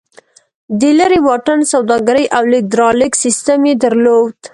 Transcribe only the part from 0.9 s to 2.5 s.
لېرې واټن سوداګري او